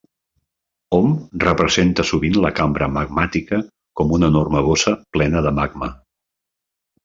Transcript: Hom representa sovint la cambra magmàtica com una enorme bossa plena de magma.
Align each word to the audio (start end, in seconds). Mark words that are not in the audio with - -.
Hom 0.97 1.11
representa 1.43 2.05
sovint 2.13 2.39
la 2.45 2.51
cambra 2.61 2.89
magmàtica 2.95 3.61
com 4.01 4.17
una 4.19 4.33
enorme 4.37 4.67
bossa 4.73 4.99
plena 5.19 5.47
de 5.49 5.57
magma. 5.63 5.95